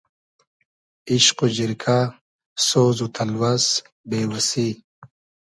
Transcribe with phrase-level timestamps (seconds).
[1.09, 1.97] ایشق و جیرکۂ
[2.67, 3.65] سۉز و تئلوئس
[4.09, 4.67] بې وئسی